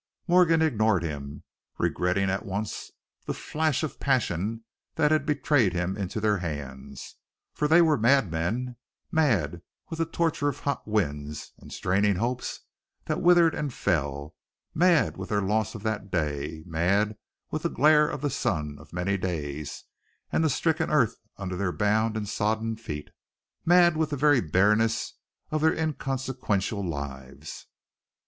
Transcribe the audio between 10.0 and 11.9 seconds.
torture of hot winds and